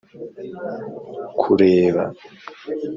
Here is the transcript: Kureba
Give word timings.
Kureba 1.43 2.03